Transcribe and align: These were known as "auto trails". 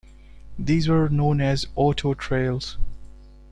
These 0.57 0.87
were 0.89 1.09
known 1.09 1.41
as 1.41 1.67
"auto 1.75 2.15
trails". 2.15 2.79